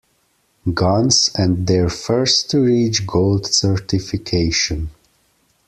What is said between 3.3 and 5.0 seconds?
certification.